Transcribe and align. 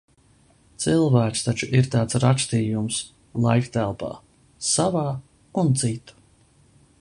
Cilvēks 0.83 1.43
taču 1.47 1.67
ir 1.79 1.89
tāds 1.95 2.17
rakstījums 2.23 2.97
laiktelpā– 3.45 4.11
savā 4.73 5.05
un 5.63 5.71
citu. 5.83 6.19